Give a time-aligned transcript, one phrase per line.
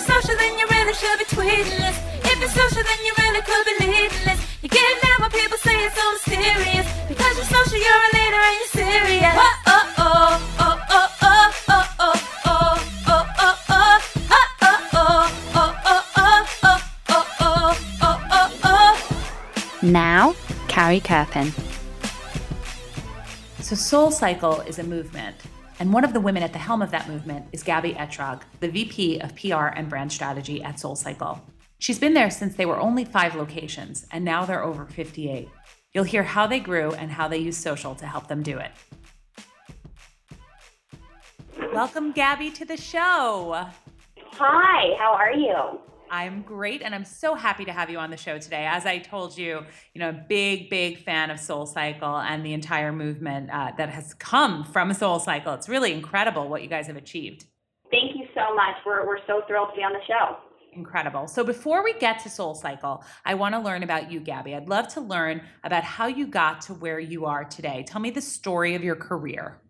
[0.00, 1.98] it's social, then you really should be tweeting this.
[2.24, 4.40] If it's social, then you really could be leading this.
[4.62, 6.10] You get mad when people say it's so.
[7.08, 9.34] Because you're social, you're a leader and you're serious.
[9.36, 12.20] Oh oh oh, oh, oh, oh.
[19.82, 20.34] Now,
[20.68, 21.52] Carrie Kerpen.
[23.60, 25.29] So, Soul Cycle is a movement
[25.80, 28.68] and one of the women at the helm of that movement is Gabby Etrog, the
[28.68, 31.40] VP of PR and brand strategy at Soul Cycle.
[31.78, 35.48] She's been there since they were only five locations, and now they're over 58.
[35.94, 38.70] You'll hear how they grew and how they use social to help them do it.
[41.72, 43.66] Welcome, Gabby, to the show.
[44.32, 45.80] Hi, how are you?
[46.10, 48.66] I'm great, and I'm so happy to have you on the show today.
[48.66, 52.52] As I told you, you know, a big, big fan of Soul Cycle and the
[52.52, 55.54] entire movement uh, that has come from Soul Cycle.
[55.54, 57.44] It's really incredible what you guys have achieved.
[57.92, 58.74] Thank you so much.
[58.84, 60.36] We're, we're so thrilled to be on the show.
[60.72, 61.28] Incredible.
[61.28, 64.54] So before we get to Soul Cycle, I want to learn about you, Gabby.
[64.54, 67.84] I'd love to learn about how you got to where you are today.
[67.86, 69.60] Tell me the story of your career.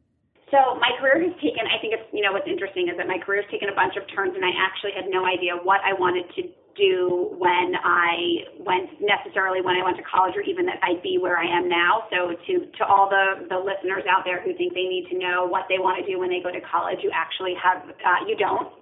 [0.51, 3.23] So my career has taken, I think it's, you know, what's interesting is that my
[3.23, 5.95] career has taken a bunch of turns and I actually had no idea what I
[5.95, 6.43] wanted to
[6.75, 11.19] do when I went necessarily when I went to college or even that I'd be
[11.23, 12.11] where I am now.
[12.11, 15.47] So to, to all the, the listeners out there who think they need to know
[15.47, 18.35] what they want to do when they go to college, you actually have, uh, you
[18.35, 18.75] don't.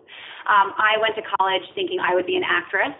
[0.48, 2.96] Um, I went to college thinking I would be an actress.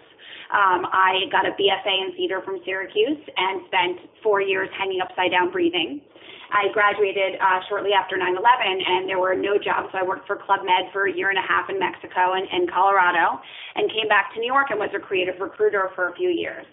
[0.53, 5.33] Um, I got a BFA in theater from Syracuse and spent four years hanging upside
[5.33, 6.01] down breathing.
[6.51, 9.89] I graduated uh, shortly after 9 11, and there were no jobs.
[9.93, 12.49] So I worked for Club Med for a year and a half in Mexico and,
[12.51, 13.41] and Colorado,
[13.75, 16.65] and came back to New York and was a creative recruiter for a few years.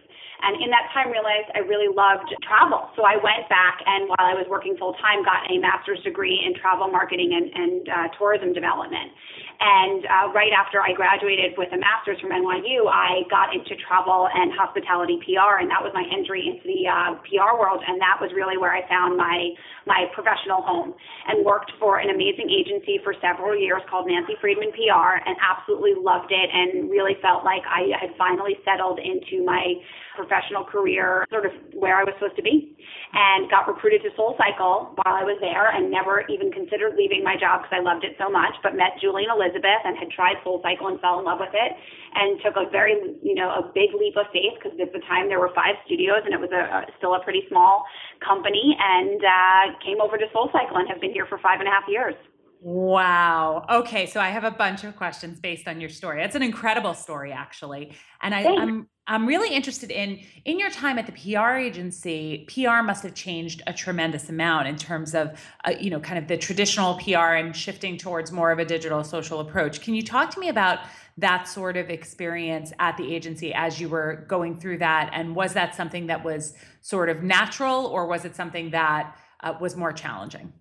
[0.41, 2.91] And in that time, realized I really loved travel.
[2.96, 6.35] So I went back and while I was working full time, got a master's degree
[6.44, 9.16] in travel marketing and, and uh, tourism development.
[9.56, 14.28] And uh, right after I graduated with a master's from NYU, I got into travel
[14.28, 17.79] and hospitality PR, and that was my entry into the uh, PR world.
[17.88, 19.56] And that was really where I found my
[19.88, 20.97] my professional home
[21.29, 25.94] and worked for an amazing agency for several years called Nancy Friedman PR, and absolutely
[25.96, 29.79] loved it, and really felt like I had finally settled into my
[30.17, 30.34] professional
[30.68, 32.75] career, sort of where I was supposed to be,
[33.13, 37.23] and got recruited to Soul Cycle while I was there, and never even considered leaving
[37.23, 38.56] my job because I loved it so much.
[38.63, 41.53] But met Julie and Elizabeth, and had tried Soul Cycle and fell in love with
[41.53, 41.72] it,
[42.16, 45.28] and took a very, you know, a big leap of faith because at the time
[45.31, 47.85] there were five studios, and it was a, a still a pretty small
[48.19, 51.67] company, and uh, came over to Soul Cycle and have been here for five and
[51.67, 52.16] a half years.
[52.65, 53.63] Wow.
[53.69, 56.23] Okay, so I have a bunch of questions based on your story.
[56.23, 57.93] It's an incredible story, actually,
[58.23, 58.59] and I, Thanks.
[58.59, 62.47] I'm I'm really interested in in your time at the PR agency.
[62.51, 66.27] PR must have changed a tremendous amount in terms of uh, you know kind of
[66.27, 69.81] the traditional PR and shifting towards more of a digital social approach.
[69.81, 70.79] Can you talk to me about
[71.19, 75.53] that sort of experience at the agency as you were going through that, and was
[75.53, 79.93] that something that was sort of natural, or was it something that uh, was more
[79.93, 80.51] challenging?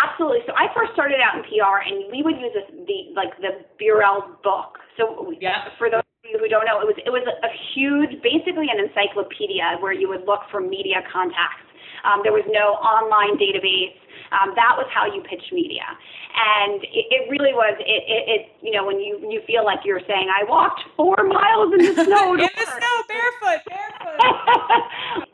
[0.00, 0.40] Absolutely.
[0.46, 3.64] So I first started out in PR, and we would use this, the like the
[3.78, 4.78] Burrell book.
[4.96, 5.68] So Yeah.
[5.78, 8.80] for those of you who don't know, it was it was a huge, basically an
[8.80, 11.68] encyclopedia where you would look for media contacts.
[12.04, 13.92] Um, there was no online database.
[14.32, 17.74] Um, that was how you pitched media, and it, it really was.
[17.82, 21.18] It, it, it, you know, when you you feel like you're saying, "I walked four
[21.26, 23.59] miles in the snow." In the snow, barefoot, barefoot.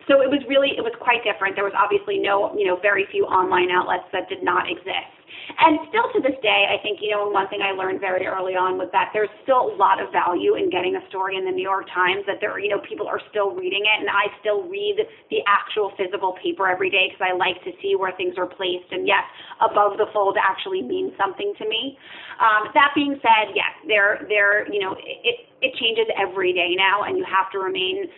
[0.09, 1.55] So it was really it was quite different.
[1.55, 5.17] There was obviously no you know very few online outlets that did not exist.
[5.59, 8.59] And still to this day, I think, you know, one thing I learned very early
[8.59, 11.55] on was that there's still a lot of value in getting a story in the
[11.55, 13.97] New York Times, that there, you know, people are still reading it.
[14.03, 14.99] And I still read
[15.31, 18.91] the actual physical paper every day because I like to see where things are placed.
[18.91, 19.23] And yes,
[19.63, 21.99] above the fold actually means something to me.
[22.43, 27.07] Um, that being said, yes, there, there, you know, it, it changes every day now,
[27.07, 28.11] and you have to remain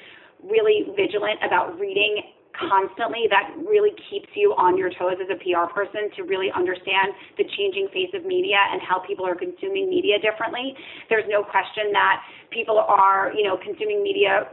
[0.43, 2.23] really vigilant about reading
[2.58, 7.14] constantly that really keeps you on your toes as a PR person to really understand
[7.38, 10.75] the changing face of media and how people are consuming media differently.
[11.08, 14.50] There's no question that people are, you know, consuming media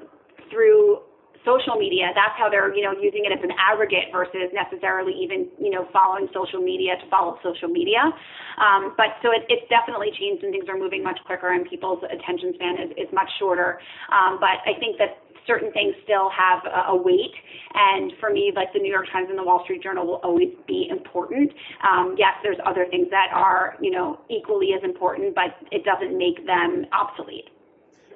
[0.52, 1.02] through
[1.46, 5.48] social media, that's how they're, you know, using it as an aggregate versus necessarily even,
[5.62, 8.02] you know, following social media to follow social media.
[8.58, 12.02] Um, but so it, it's definitely changed and things are moving much quicker and people's
[12.02, 13.78] attention span is, is much shorter.
[14.10, 17.34] Um, but I think that certain things still have a, a weight.
[17.74, 20.54] And for me, like the New York Times and the Wall Street Journal will always
[20.68, 21.52] be important.
[21.88, 26.18] Um, yes, there's other things that are, you know, equally as important, but it doesn't
[26.18, 27.50] make them obsolete.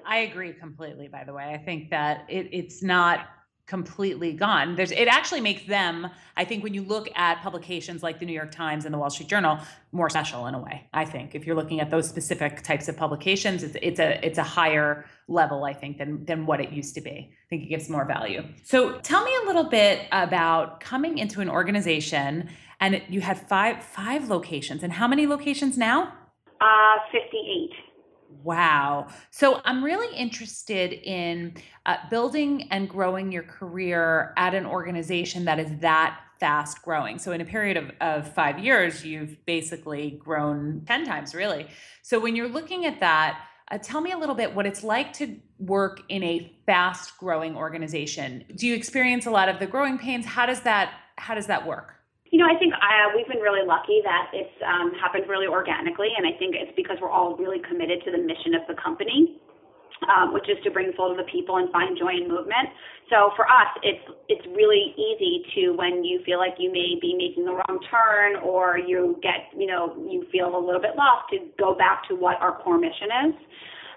[0.05, 1.53] I agree completely, by the way.
[1.53, 3.27] I think that it, it's not
[3.69, 4.75] completely gone.
[4.75, 8.33] There's it actually makes them, I think when you look at publications like the New
[8.33, 9.59] York Times and the Wall Street Journal,
[9.91, 10.87] more special in a way.
[10.91, 14.39] I think if you're looking at those specific types of publications, it's it's a it's
[14.39, 17.29] a higher level, I think, than than what it used to be.
[17.31, 18.43] I think it gives more value.
[18.63, 22.49] So tell me a little bit about coming into an organization
[22.81, 24.81] and you had five five locations.
[24.81, 26.11] And how many locations now?
[26.59, 27.88] Uh 58.
[28.43, 29.07] Wow.
[29.31, 31.55] So I'm really interested in
[31.85, 37.19] uh, building and growing your career at an organization that is that fast growing.
[37.19, 41.67] So in a period of, of five years, you've basically grown 10 times, really.
[42.01, 43.41] So when you're looking at that,
[43.71, 47.55] uh, tell me a little bit what it's like to work in a fast growing
[47.55, 48.45] organization.
[48.55, 50.25] Do you experience a lot of the growing pains?
[50.25, 51.98] How does that how does that work?
[52.29, 56.09] You know, I think uh, we've been really lucky that it's um, happened really organically,
[56.15, 59.41] and I think it's because we're all really committed to the mission of the company.
[60.07, 62.71] Um, which is to bring soul to the people and find joy in movement.
[63.09, 63.99] So for us, it's
[64.29, 68.37] it's really easy to when you feel like you may be making the wrong turn
[68.39, 72.15] or you get you know you feel a little bit lost to go back to
[72.15, 73.35] what our core mission is,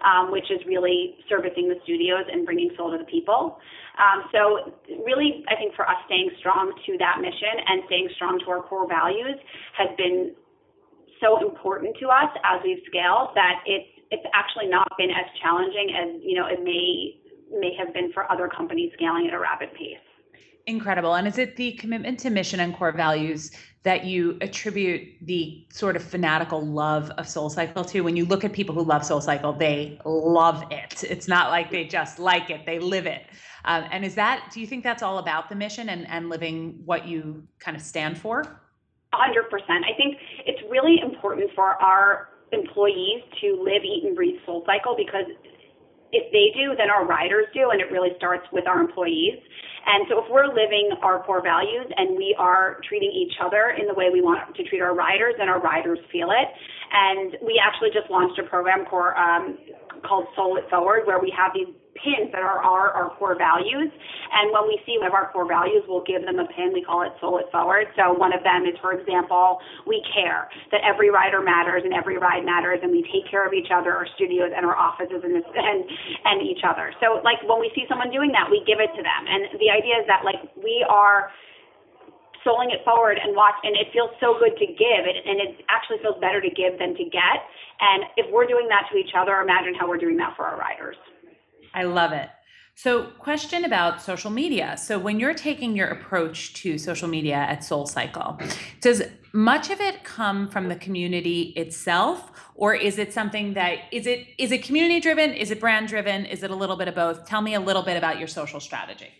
[0.04, 3.58] um, which is really servicing the studios and bringing soul to the people.
[3.98, 8.38] Um, so really, I think for us, staying strong to that mission and staying strong
[8.44, 9.36] to our core values
[9.76, 10.34] has been
[11.20, 15.94] so important to us as we've scaled that it's it's actually not been as challenging
[15.96, 17.16] as you know it may
[17.48, 20.02] may have been for other companies scaling at a rapid pace.
[20.66, 21.14] Incredible.
[21.14, 23.50] And is it the commitment to mission and core values
[23.82, 28.02] that you attribute the sort of fanatical love of Soul Cycle to?
[28.02, 31.02] When you look at people who love Soul Cycle, they love it.
[31.02, 33.26] It's not like they just like it, they live it.
[33.64, 36.80] Um, and is that, do you think that's all about the mission and, and living
[36.84, 38.42] what you kind of stand for?
[38.42, 38.50] 100%.
[39.14, 40.16] I think
[40.46, 45.26] it's really important for our employees to live, eat, and breathe Soul Cycle because
[46.12, 49.38] if they do, then our riders do, and it really starts with our employees.
[49.86, 53.86] And so if we're living our core values and we are treating each other in
[53.86, 56.48] the way we want to treat our riders, then our riders feel it.
[56.92, 59.58] And we actually just launched a program for, um,
[60.02, 63.92] called Soul It Forward, where we have these pins that are our, our core values.
[64.32, 66.72] And when we see one of our core values, we'll give them a pin.
[66.72, 67.92] We call it Soul It Forward.
[67.96, 72.16] So one of them is, for example, we care that every rider matters and every
[72.16, 75.36] ride matters, and we take care of each other, our studios and our offices and
[75.36, 75.78] and
[76.24, 76.92] and each other.
[77.00, 79.22] So like when we see someone doing that, we give it to them.
[79.28, 81.30] And the idea is that like we are
[82.46, 85.62] souling it forward and watch and it feels so good to give it and it
[85.70, 87.38] actually feels better to give than to get
[87.78, 90.58] and if we're doing that to each other imagine how we're doing that for our
[90.58, 90.98] riders
[91.74, 92.28] I love it.
[92.74, 94.76] So, question about social media.
[94.78, 98.38] So, when you're taking your approach to social media at Soul Cycle,
[98.80, 99.02] does
[99.34, 104.26] much of it come from the community itself, or is it something that is it
[104.38, 105.32] is it community driven?
[105.34, 106.24] Is it brand driven?
[106.24, 107.26] Is it a little bit of both?
[107.26, 109.10] Tell me a little bit about your social strategy.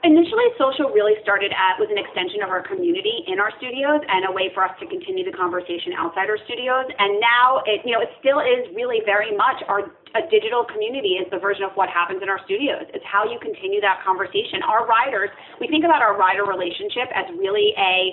[0.00, 4.24] Initially, social really started at was an extension of our community in our studios and
[4.24, 6.88] a way for us to continue the conversation outside our studios.
[6.96, 11.22] And now it, you know, it still is really very much our a digital community
[11.22, 12.82] is the version of what happens in our studios.
[12.90, 14.58] It's how you continue that conversation.
[14.66, 15.30] Our riders,
[15.62, 18.10] we think about our rider relationship as really a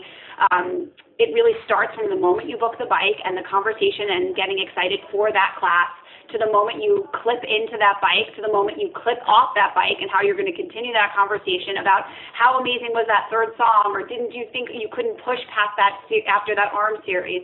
[0.52, 4.36] um, it really starts from the moment you book the bike and the conversation and
[4.38, 5.90] getting excited for that class
[6.32, 9.72] to the moment you clip into that bike, to the moment you clip off that
[9.76, 13.56] bike, and how you're going to continue that conversation about how amazing was that third
[13.56, 17.44] song, or didn't you think you couldn't push past that after that arm series,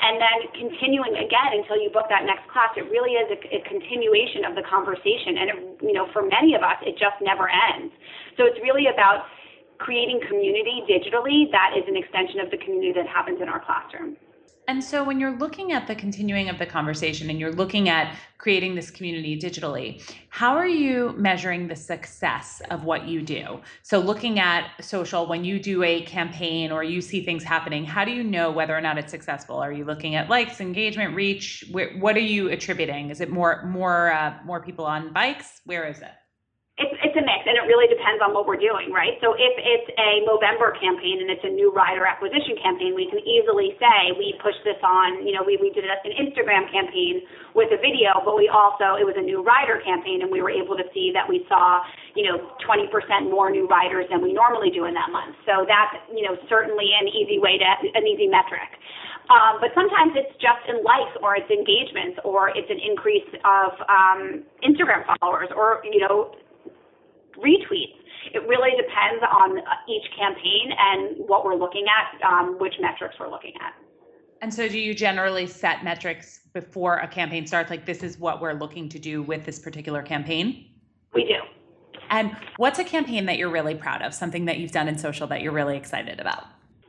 [0.00, 2.70] and then continuing again until you book that next class.
[2.76, 6.54] It really is a, a continuation of the conversation, and it, you know, for many
[6.54, 7.90] of us, it just never ends.
[8.36, 9.26] So it's really about
[9.78, 14.16] creating community digitally that is an extension of the community that happens in our classroom.
[14.68, 18.14] And so when you're looking at the continuing of the conversation and you're looking at
[18.36, 23.62] creating this community digitally, how are you measuring the success of what you do?
[23.82, 28.04] So looking at social, when you do a campaign or you see things happening, how
[28.04, 29.56] do you know whether or not it's successful?
[29.56, 31.64] Are you looking at likes, engagement, reach?
[31.70, 33.08] What are you attributing?
[33.08, 35.62] Is it more more uh, more people on bikes?
[35.64, 36.12] Where is it?
[36.78, 39.18] It's, it's a mix, and it really depends on what we're doing, right?
[39.18, 43.18] So if it's a Movember campaign and it's a new rider acquisition campaign, we can
[43.26, 45.26] easily say we pushed this on.
[45.26, 47.26] You know, we we did an Instagram campaign
[47.58, 50.54] with a video, but we also it was a new rider campaign, and we were
[50.54, 51.82] able to see that we saw
[52.14, 52.86] you know 20%
[53.26, 55.34] more new riders than we normally do in that month.
[55.50, 57.66] So that's you know certainly an easy way to
[57.98, 58.70] an easy metric.
[59.28, 63.76] Um, but sometimes it's just in likes or it's engagements or it's an increase of
[63.90, 66.38] um, Instagram followers or you know
[67.38, 67.96] retweets.
[68.34, 73.30] It really depends on each campaign and what we're looking at, um, which metrics we're
[73.30, 73.74] looking at.
[74.40, 77.70] And so, do you generally set metrics before a campaign starts?
[77.70, 80.66] Like, this is what we're looking to do with this particular campaign?
[81.12, 81.36] We do.
[82.10, 84.14] And what's a campaign that you're really proud of?
[84.14, 86.44] Something that you've done in social that you're really excited about?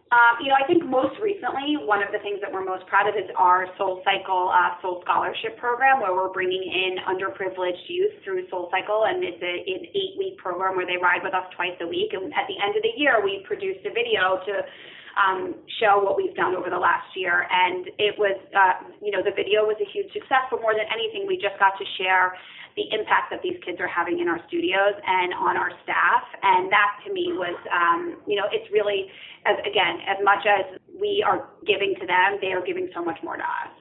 [0.10, 3.06] Um, you know, I think most recently, one of the things that we're most proud
[3.06, 8.18] of is our Soul Cycle uh, Soul Scholarship Program, where we're bringing in underprivileged youth
[8.26, 11.78] through Soul Cycle, and it's a, an eight-week program where they ride with us twice
[11.82, 12.18] a week.
[12.18, 14.54] And at the end of the year, we produced a video to
[15.14, 17.46] um, show what we've done over the last year.
[17.46, 20.90] And it was, uh, you know, the video was a huge success, but more than
[20.90, 22.34] anything, we just got to share
[22.80, 26.24] the impact that these kids are having in our studios and on our staff.
[26.42, 29.12] And that to me was, um, you know, it's really
[29.46, 33.20] as again, as much as we are giving to them, they are giving so much
[33.22, 33.76] more to us.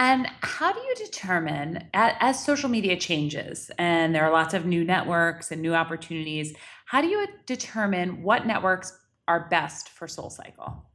[0.00, 4.82] And how do you determine, as social media changes and there are lots of new
[4.82, 6.54] networks and new opportunities,
[6.86, 10.86] how do you determine what networks are best for Soul Cycle?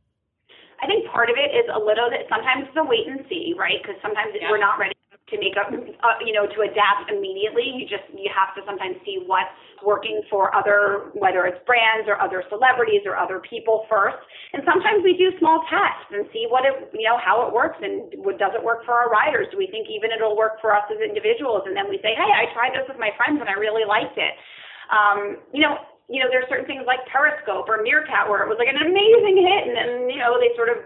[0.82, 3.54] I think part of it is a little bit, sometimes it's a wait and see,
[3.58, 3.78] right?
[3.82, 4.50] Because sometimes yeah.
[4.50, 4.95] we're not ready
[5.29, 7.65] to make up, uh, you know, to adapt immediately.
[7.65, 9.50] You just you have to sometimes see what's
[9.82, 14.22] working for other, whether it's brands or other celebrities or other people first.
[14.53, 17.82] And sometimes we do small tests and see what it, you know, how it works
[17.82, 19.50] and what does it work for our riders?
[19.50, 21.65] Do we think even it'll work for us as individuals?
[21.65, 24.22] And then we say, hey, I tried this with my friends and I really liked
[24.22, 24.38] it.
[24.94, 28.62] Um, you know, you know, there's certain things like Periscope or Meerkat where it was
[28.62, 30.77] like an amazing hit, and then you know they sort of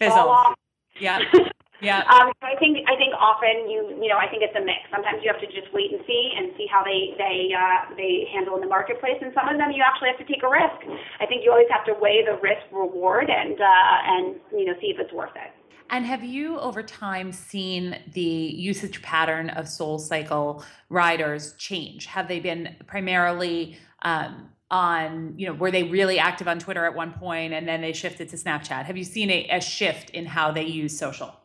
[0.00, 0.16] Fizzled.
[0.16, 0.54] fall off.
[0.98, 1.20] Yeah.
[1.80, 2.00] Yeah.
[2.08, 4.88] Um, I think I think often you you know I think it's a mix.
[4.90, 8.28] Sometimes you have to just wait and see and see how they they uh, they
[8.32, 10.80] handle in the marketplace, and some of them you actually have to take a risk.
[11.20, 14.74] I think you always have to weigh the risk reward and uh, and you know
[14.80, 15.52] see if it's worth it.
[15.90, 22.06] And have you over time seen the usage pattern of Soul Cycle riders change?
[22.06, 26.94] Have they been primarily um, on, you know, were they really active on Twitter at
[26.94, 28.84] one point and then they shifted to Snapchat?
[28.84, 31.38] Have you seen a, a shift in how they use social?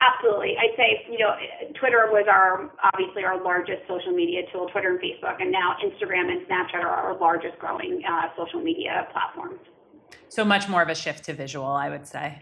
[0.00, 0.54] Absolutely.
[0.56, 1.34] I'd say, you know,
[1.74, 6.30] Twitter was our, obviously our largest social media tool, Twitter and Facebook, and now Instagram
[6.30, 9.58] and Snapchat are our largest growing uh, social media platforms.
[10.28, 12.40] So much more of a shift to visual, I would say.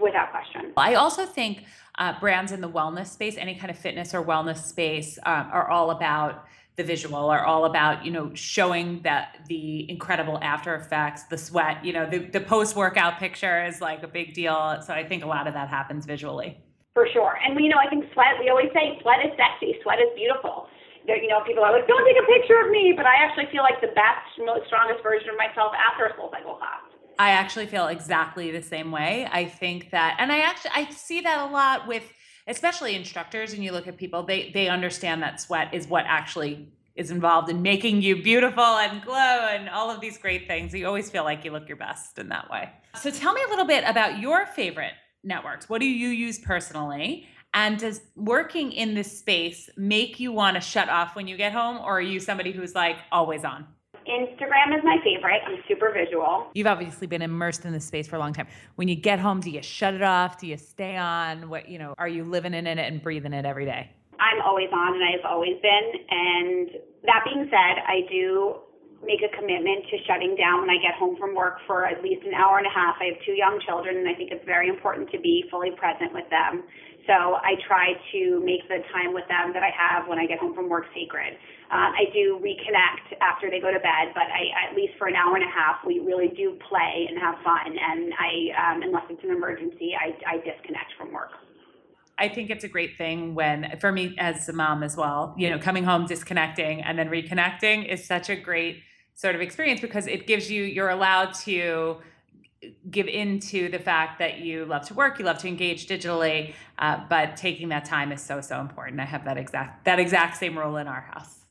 [0.00, 0.72] Without question.
[0.76, 1.64] I also think
[1.98, 5.68] uh, brands in the wellness space, any kind of fitness or wellness space, uh, are
[5.70, 11.22] all about the visual are all about you know showing that the incredible after effects
[11.24, 14.92] the sweat you know the, the post workout picture is like a big deal so
[14.92, 16.58] i think a lot of that happens visually
[16.96, 17.36] for sure.
[17.44, 18.40] And you know, I think sweat.
[18.40, 19.76] We always say sweat is sexy.
[19.82, 20.66] Sweat is beautiful.
[21.04, 23.62] You know, people are like, "Don't take a picture of me," but I actually feel
[23.62, 26.80] like the best, most strongest version of myself after a Soul Cycle class.
[27.18, 29.28] I actually feel exactly the same way.
[29.30, 32.02] I think that, and I actually I see that a lot with,
[32.48, 33.52] especially instructors.
[33.52, 37.50] And you look at people, they they understand that sweat is what actually is involved
[37.50, 40.74] in making you beautiful and glow and all of these great things.
[40.74, 42.70] You always feel like you look your best in that way.
[42.94, 45.68] So tell me a little bit about your favorite networks?
[45.68, 47.26] What do you use personally?
[47.54, 51.52] And does working in this space make you want to shut off when you get
[51.52, 53.66] home, or are you somebody who's like always on?
[54.06, 55.40] Instagram is my favorite.
[55.46, 56.48] I'm super visual.
[56.54, 58.46] You've obviously been immersed in this space for a long time.
[58.76, 60.38] When you get home, do you shut it off?
[60.38, 61.48] Do you stay on?
[61.48, 63.90] What you know, are you living in it and breathing it every day?
[64.20, 65.92] I'm always on, and I've always been.
[66.10, 66.70] And
[67.04, 68.56] that being said, I do
[69.06, 72.26] make a commitment to shutting down when I get home from work for at least
[72.26, 72.98] an hour and a half.
[73.00, 76.12] I have two young children, and I think it's very important to be fully present
[76.12, 76.66] with them.
[77.06, 80.42] So I try to make the time with them that I have when I get
[80.42, 81.38] home from work sacred.
[81.70, 85.14] Uh, I do reconnect after they go to bed, but I, at least for an
[85.14, 87.78] hour and a half, we really do play and have fun.
[87.78, 91.30] And I, um, unless it's an emergency, I, I disconnect from work.
[92.18, 95.50] I think it's a great thing when, for me as a mom as well, you
[95.50, 98.82] know, coming home, disconnecting, and then reconnecting is such a great
[99.16, 101.96] sort of experience because it gives you, you're allowed to
[102.90, 107.00] give into the fact that you love to work, you love to engage digitally, uh,
[107.08, 109.00] but taking that time is so, so important.
[109.00, 111.44] I have that exact, that exact same rule in our house.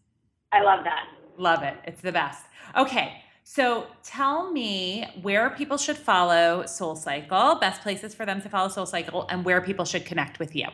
[0.52, 1.08] I love that.
[1.38, 1.76] Love it.
[1.86, 2.46] It's the best.
[2.78, 3.22] Okay.
[3.44, 8.70] So tell me where people should follow Soul Cycle, best places for them to follow
[8.70, 10.68] Soul Cycle, and where people should connect with you.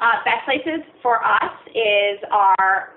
[0.00, 2.94] Uh, best places for us is our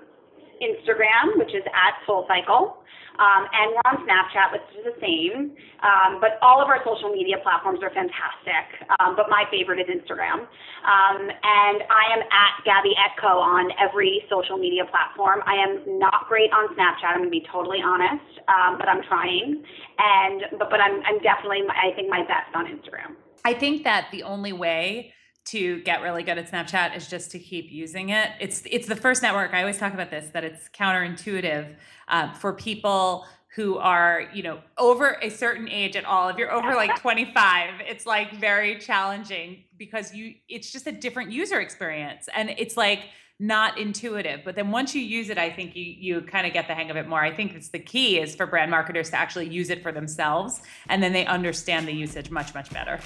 [0.62, 2.78] Instagram, which is at Soul Cycle.
[3.18, 5.54] Um, and we're on Snapchat, which is the same.
[5.86, 8.66] Um, but all of our social media platforms are fantastic.
[8.98, 10.44] Um, but my favorite is Instagram.
[10.84, 15.40] Um, and I am at Gabby Etco on every social media platform.
[15.46, 17.14] I am not great on Snapchat.
[17.14, 19.62] I'm going to be totally honest, um, but I'm trying.
[19.98, 23.14] And but but I'm I'm definitely I think my best on Instagram.
[23.44, 25.13] I think that the only way
[25.46, 28.30] to get really good at Snapchat is just to keep using it.
[28.40, 29.52] It's it's the first network.
[29.52, 31.74] I always talk about this that it's counterintuitive
[32.08, 36.28] uh, for people who are you know over a certain age at all.
[36.28, 41.30] If you're over like 25, it's like very challenging because you it's just a different
[41.30, 43.08] user experience and it's like
[43.40, 46.68] not intuitive but then once you use it i think you you kind of get
[46.68, 49.16] the hang of it more i think it's the key is for brand marketers to
[49.16, 53.00] actually use it for themselves and then they understand the usage much much better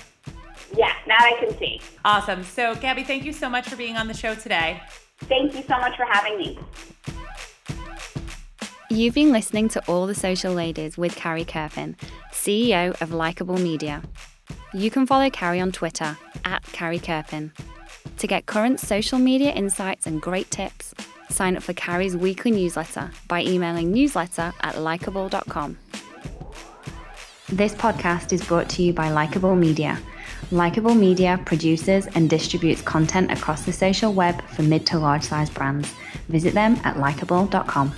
[0.77, 1.81] yeah, now I can see.
[2.05, 2.43] Awesome.
[2.43, 4.83] So, Gabby, thank you so much for being on the show today.
[5.21, 6.59] Thank you so much for having me.
[8.91, 11.95] You've been listening to All the Social Ladies with Carrie Kerpen,
[12.33, 14.03] CEO of Likeable Media.
[14.73, 17.53] You can follow Carrie on Twitter at Carrie Kerpen.
[18.17, 20.95] To get current social media insights and great tips,
[21.29, 25.77] sign up for Carrie's weekly newsletter by emailing newsletter at likeable.com.
[27.51, 29.99] This podcast is brought to you by Likeable Media
[30.51, 35.51] Likeable Media produces and distributes content across the social web for mid to large size
[35.51, 35.93] brands.
[36.29, 37.93] Visit them at likeable.com.